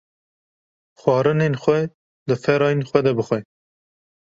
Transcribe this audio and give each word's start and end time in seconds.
Xwarinên 1.01 1.55
xwe 1.63 1.79
di 2.27 2.35
ferayên 2.43 2.81
xwe 2.89 2.99
de 3.05 3.11
bixwe 3.17 3.39